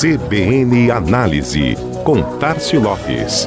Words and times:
CBN 0.00 0.90
Análise, 0.90 1.76
com 2.04 2.22
Tarcio 2.38 2.80
Lopes. 2.80 3.44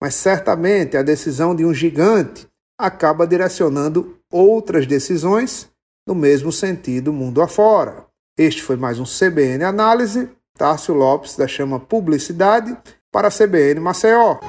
mas 0.00 0.14
certamente 0.14 0.96
a 0.96 1.02
decisão 1.02 1.54
de 1.54 1.64
um 1.64 1.74
gigante 1.74 2.48
acaba 2.78 3.26
direcionando 3.26 4.18
outras 4.32 4.86
decisões 4.86 5.70
no 6.06 6.14
mesmo 6.14 6.50
sentido 6.50 7.12
mundo 7.12 7.40
afora. 7.40 8.06
Este 8.36 8.62
foi 8.62 8.76
mais 8.76 8.98
um 8.98 9.04
CBN 9.04 9.64
Análise. 9.64 10.28
Tárcio 10.56 10.94
Lopes 10.94 11.36
da 11.36 11.48
Chama 11.48 11.80
Publicidade 11.80 12.76
para 13.14 13.28
a 13.28 13.30
CBN 13.30 13.80
Maceió. 13.80 14.40